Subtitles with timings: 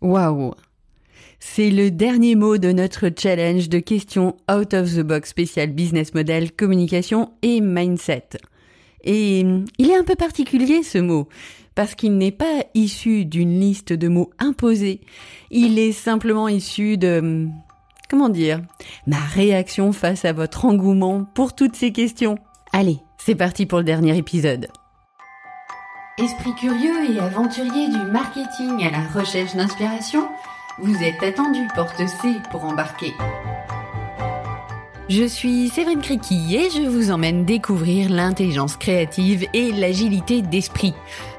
[0.00, 0.54] Waouh
[1.40, 6.14] C'est le dernier mot de notre challenge de questions out of the box spécial business
[6.14, 8.38] model, communication et mindset.
[9.04, 9.40] Et
[9.78, 11.28] il est un peu particulier ce mot,
[11.74, 15.00] parce qu'il n'est pas issu d'une liste de mots imposés.
[15.50, 17.46] Il est simplement issu de...
[18.08, 18.62] Comment dire
[19.06, 22.38] Ma réaction face à votre engouement pour toutes ces questions.
[22.72, 24.68] Allez, c'est parti pour le dernier épisode.
[26.22, 30.28] Esprit curieux et aventurier du marketing à la recherche d'inspiration,
[30.78, 33.14] vous êtes attendu porte C pour embarquer.
[35.08, 40.94] Je suis Séverine Criqui et je vous emmène découvrir l'intelligence créative et l'agilité d'esprit.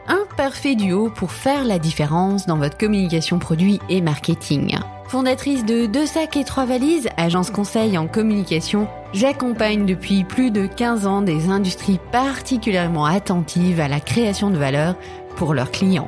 [0.08, 4.80] Un parfait duo pour faire la différence dans votre communication produit et marketing.
[5.12, 10.68] Fondatrice de Deux sacs et trois valises, agence conseil en communication, j'accompagne depuis plus de
[10.68, 14.96] 15 ans des industries particulièrement attentives à la création de valeur
[15.36, 16.08] pour leurs clients.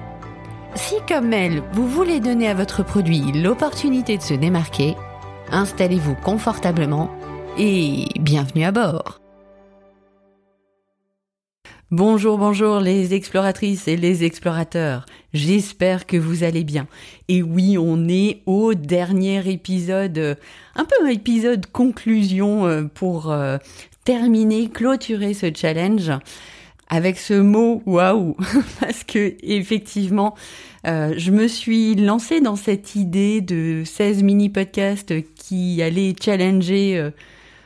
[0.75, 4.95] Si comme elle, vous voulez donner à votre produit l'opportunité de se démarquer,
[5.51, 7.11] installez-vous confortablement
[7.57, 9.22] et bienvenue à bord.
[11.95, 15.05] Bonjour, bonjour les exploratrices et les explorateurs.
[15.31, 16.87] J'espère que vous allez bien.
[17.27, 20.33] Et oui, on est au dernier épisode, euh,
[20.75, 23.59] un peu épisode conclusion euh, pour euh,
[24.05, 26.11] terminer, clôturer ce challenge
[26.89, 28.37] avec ce mot waouh
[28.79, 30.35] parce que effectivement
[30.83, 37.11] je me suis lancée dans cette idée de 16 mini podcasts qui allaient challenger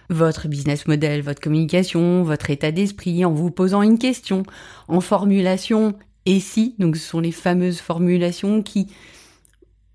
[0.10, 4.44] votre business model, votre communication, votre état d'esprit, en vous posant une question,
[4.88, 8.88] en formulation et si, donc ce sont les fameuses formulations qui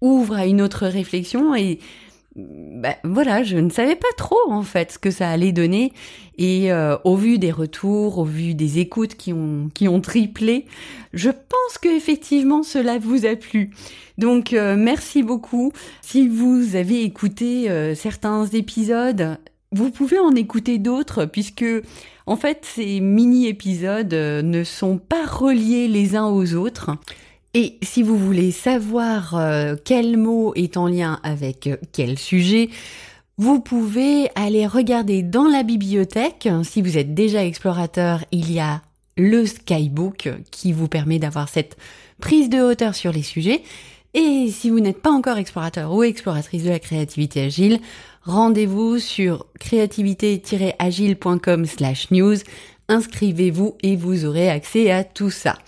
[0.01, 1.79] ouvrent à une autre réflexion et
[2.35, 5.93] bah, voilà, je ne savais pas trop en fait ce que ça allait donner
[6.39, 10.65] et euh, au vu des retours, au vu des écoutes qui ont qui ont triplé,
[11.13, 13.71] je pense que effectivement cela vous a plu.
[14.17, 15.73] Donc euh, merci beaucoup.
[16.01, 19.37] Si vous avez écouté euh, certains épisodes,
[19.73, 21.65] vous pouvez en écouter d'autres puisque
[22.27, 26.91] en fait ces mini-épisodes euh, ne sont pas reliés les uns aux autres.
[27.55, 32.71] Et si vous voulez savoir euh, quel mot est en lien avec euh, quel sujet,
[33.38, 36.49] vous pouvez aller regarder dans la bibliothèque.
[36.65, 38.83] Si vous êtes déjà explorateur, il y a
[39.16, 41.77] le Skybook qui vous permet d'avoir cette
[42.21, 43.62] prise de hauteur sur les sujets.
[44.15, 47.81] Et si vous n'êtes pas encore explorateur ou exploratrice de la créativité agile,
[48.25, 52.37] rendez-vous sur créativité-agile.com slash news.
[52.88, 55.59] Inscrivez-vous et vous aurez accès à tout ça.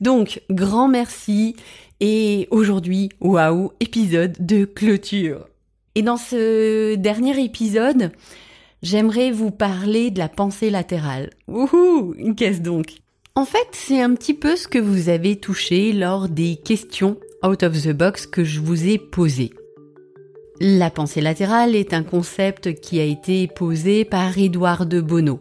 [0.00, 1.56] Donc, grand merci
[2.00, 5.46] et aujourd'hui, waouh, épisode de clôture.
[5.94, 8.12] Et dans ce dernier épisode,
[8.82, 11.30] j'aimerais vous parler de la pensée latérale.
[11.48, 12.94] Wouhou, qu'est-ce donc
[13.34, 17.62] En fait, c'est un petit peu ce que vous avez touché lors des questions out
[17.62, 19.52] of the box que je vous ai posées.
[20.62, 25.40] La pensée latérale est un concept qui a été posé par Édouard de Bono,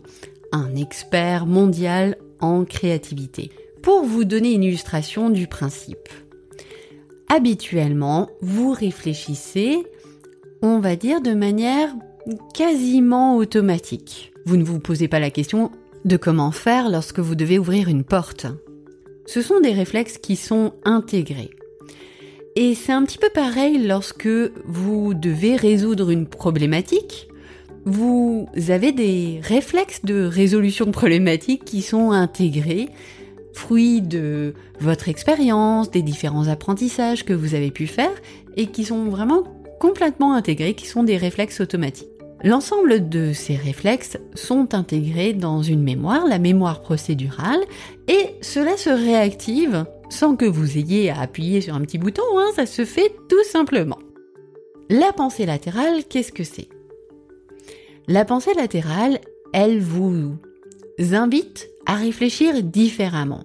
[0.54, 3.52] un expert mondial en créativité.
[3.82, 6.08] Pour vous donner une illustration du principe.
[7.28, 9.84] Habituellement, vous réfléchissez,
[10.62, 11.94] on va dire de manière
[12.54, 14.32] quasiment automatique.
[14.46, 15.70] Vous ne vous posez pas la question
[16.06, 18.48] de comment faire lorsque vous devez ouvrir une porte.
[19.26, 21.52] Ce sont des réflexes qui sont intégrés.
[22.56, 24.28] Et c'est un petit peu pareil lorsque
[24.66, 27.28] vous devez résoudre une problématique.
[27.86, 32.90] Vous avez des réflexes de résolution de problématiques qui sont intégrés,
[33.54, 38.12] fruits de votre expérience, des différents apprentissages que vous avez pu faire
[38.58, 39.44] et qui sont vraiment
[39.80, 42.10] complètement intégrés, qui sont des réflexes automatiques.
[42.44, 47.60] L'ensemble de ces réflexes sont intégrés dans une mémoire, la mémoire procédurale,
[48.08, 52.50] et cela se réactive sans que vous ayez à appuyer sur un petit bouton, hein,
[52.56, 54.00] ça se fait tout simplement.
[54.90, 56.68] La pensée latérale, qu'est-ce que c'est?
[58.08, 59.20] La pensée latérale,
[59.54, 60.36] elle vous
[61.12, 63.44] invite à réfléchir différemment.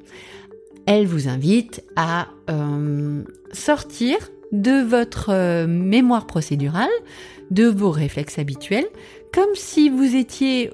[0.87, 3.23] Elle vous invite à euh,
[3.53, 4.17] sortir
[4.53, 6.91] de votre euh, mémoire procédurale,
[7.50, 8.87] de vos réflexes habituels,
[9.33, 10.71] comme si vous étiez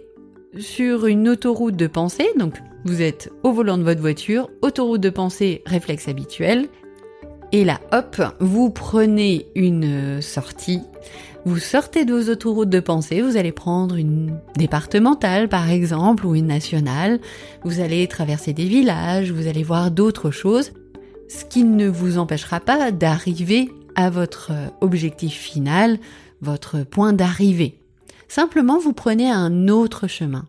[0.58, 2.54] sur une autoroute de pensée, donc
[2.84, 6.68] vous êtes au volant de votre voiture, autoroute de pensée, réflexe habituel,
[7.52, 10.82] et là, hop, vous prenez une sortie,
[11.44, 16.34] vous sortez de vos autoroutes de pensée, vous allez prendre une départementale par exemple, ou
[16.34, 17.18] une nationale,
[17.64, 20.72] vous allez traverser des villages, vous allez voir d'autres choses,
[21.28, 25.98] ce qui ne vous empêchera pas d'arriver à votre objectif final,
[26.40, 27.79] votre point d'arrivée.
[28.30, 30.46] Simplement, vous prenez un autre chemin.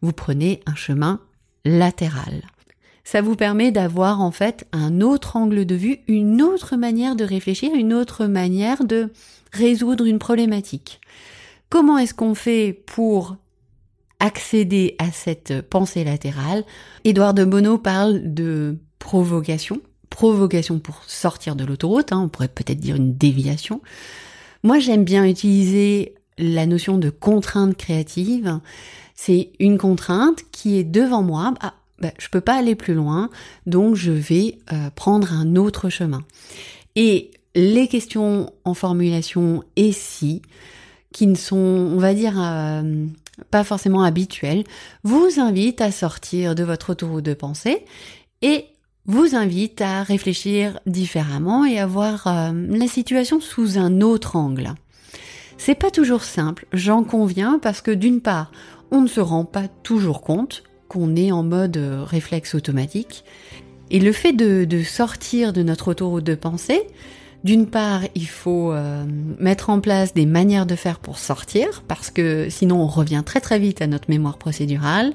[0.00, 1.18] Vous prenez un chemin
[1.64, 2.44] latéral.
[3.02, 7.24] ça vous permet d'avoir en fait un autre angle de vue, une autre manière de
[7.24, 9.10] réfléchir, une autre manière de
[9.52, 11.00] résoudre une problématique.
[11.68, 13.36] Comment est-ce qu'on fait pour
[14.20, 16.62] accéder à cette pensée latérale?
[17.02, 19.80] Édouard de Bono parle de provocation,
[20.10, 23.80] provocation pour sortir de l'autoroute, hein, on pourrait peut-être dire une déviation.
[24.62, 28.60] Moi j'aime bien utiliser la notion de contrainte créative.
[29.14, 31.54] C'est une contrainte qui est devant moi.
[31.60, 33.30] Ah, ben, je peux pas aller plus loin,
[33.64, 36.24] donc je vais euh, prendre un autre chemin.
[36.94, 40.42] Et les questions en formulation et si,
[41.12, 43.06] qui ne sont, on va dire, euh,
[43.50, 44.64] pas forcément habituelles,
[45.02, 47.84] vous invitent à sortir de votre autoroute de pensée
[48.42, 48.66] et
[49.06, 54.74] vous invitent à réfléchir différemment et à voir euh, la situation sous un autre angle.
[55.58, 58.52] C'est pas toujours simple, j'en conviens, parce que d'une part,
[58.90, 63.24] on ne se rend pas toujours compte qu'on est en mode euh, réflexe automatique.
[63.90, 66.82] Et le fait de, sortir de notre autoroute de pensée,
[67.44, 69.04] d'une part, il faut euh,
[69.38, 73.40] mettre en place des manières de faire pour sortir, parce que sinon on revient très
[73.40, 75.12] très vite à notre mémoire procédurale,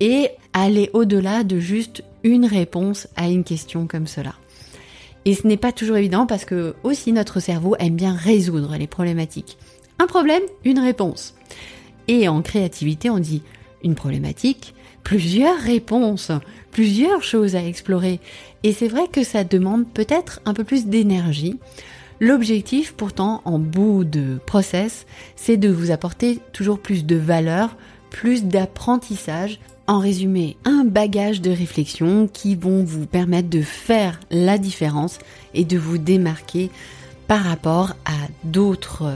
[0.00, 4.34] et aller au-delà de juste une réponse à une question comme cela.
[5.26, 8.86] Et ce n'est pas toujours évident parce que aussi notre cerveau aime bien résoudre les
[8.86, 9.58] problématiques.
[9.98, 11.34] Un problème, une réponse.
[12.06, 13.42] Et en créativité, on dit
[13.82, 16.30] une problématique, plusieurs réponses,
[16.70, 18.20] plusieurs choses à explorer.
[18.62, 21.58] Et c'est vrai que ça demande peut-être un peu plus d'énergie.
[22.20, 27.76] L'objectif pourtant en bout de process, c'est de vous apporter toujours plus de valeur,
[28.10, 34.58] plus d'apprentissage, en résumé un bagage de réflexion qui vont vous permettre de faire la
[34.58, 35.18] différence
[35.54, 36.70] et de vous démarquer
[37.28, 39.12] par rapport à d'autres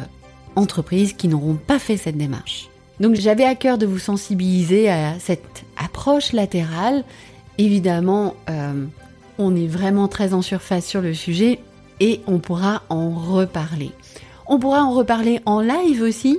[0.56, 2.68] entreprises qui n'auront pas fait cette démarche.
[3.00, 7.04] Donc j'avais à cœur de vous sensibiliser à cette approche latérale.
[7.58, 8.84] Évidemment, euh,
[9.38, 11.60] on est vraiment très en surface sur le sujet
[11.98, 13.90] et on pourra en reparler.
[14.46, 16.38] On pourra en reparler en live aussi,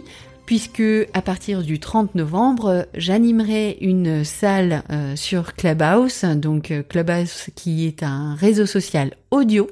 [0.51, 0.83] puisque
[1.13, 7.87] à partir du 30 novembre, j'animerai une salle euh, sur Clubhouse, donc euh, Clubhouse qui
[7.87, 9.69] est un réseau social audio,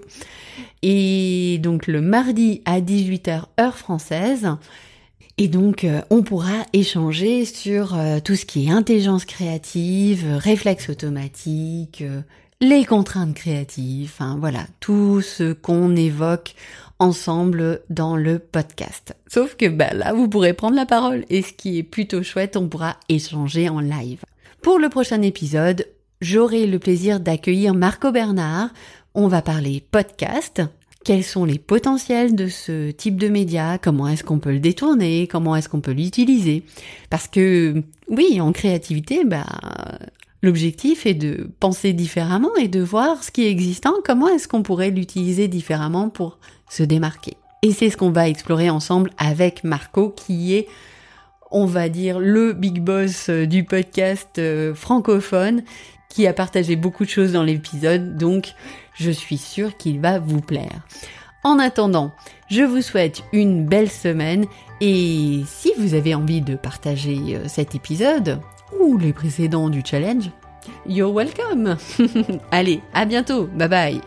[0.82, 4.52] et donc le mardi à 18h heure française.
[5.38, 12.06] Et donc, euh, on pourra échanger sur tout ce qui est intelligence créative, réflexe automatique,
[12.62, 16.56] les contraintes créatives, enfin voilà, tout ce qu'on évoque
[17.00, 19.16] ensemble dans le podcast.
[19.28, 22.58] Sauf que bah, là, vous pourrez prendre la parole et ce qui est plutôt chouette,
[22.58, 24.24] on pourra échanger en live.
[24.62, 25.88] Pour le prochain épisode,
[26.20, 28.72] j'aurai le plaisir d'accueillir Marco Bernard.
[29.14, 30.62] On va parler podcast,
[31.06, 35.28] quels sont les potentiels de ce type de média, comment est-ce qu'on peut le détourner,
[35.28, 36.64] comment est-ce qu'on peut l'utiliser?
[37.10, 39.46] Parce que oui, en créativité, bah,
[40.42, 44.64] l'objectif est de penser différemment et de voir ce qui est existant, comment est-ce qu'on
[44.64, 46.40] pourrait l'utiliser différemment pour
[46.70, 47.38] se démarquer.
[47.62, 50.68] Et c'est ce qu'on va explorer ensemble avec Marco qui est
[51.52, 55.64] on va dire le big boss euh, du podcast euh, francophone
[56.10, 58.54] qui a partagé beaucoup de choses dans l'épisode, donc
[58.96, 60.82] je suis sûre qu'il va vous plaire.
[61.44, 62.12] En attendant,
[62.50, 64.46] je vous souhaite une belle semaine
[64.82, 68.40] et si vous avez envie de partager euh, cet épisode
[68.78, 70.30] ou les précédents du challenge,
[70.86, 71.78] you're welcome.
[72.52, 74.02] Allez, à bientôt, bye bye.